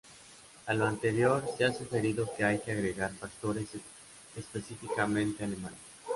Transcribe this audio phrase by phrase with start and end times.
[0.65, 3.69] A lo anterior se ha sugerido que hay que agregar factores
[4.35, 5.77] específicamente alemanes.